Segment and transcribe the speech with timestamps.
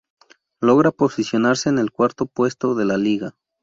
[0.61, 3.35] Logra posicionarse en el cuarto puesto de la liga.